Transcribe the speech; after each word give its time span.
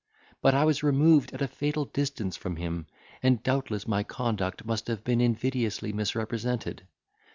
But 0.41 0.55
I 0.55 0.65
was 0.65 0.81
removed 0.81 1.31
at 1.31 1.43
a 1.43 1.47
fatal 1.47 1.85
distance 1.85 2.35
from 2.35 2.55
him, 2.55 2.87
and 3.21 3.43
doubtless 3.43 3.87
my 3.87 4.01
conduct 4.01 4.65
must 4.65 4.87
have 4.87 5.03
been 5.03 5.21
invidiously 5.21 5.93
misrepresented. 5.93 6.81